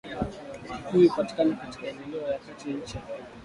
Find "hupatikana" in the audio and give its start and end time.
1.09-1.55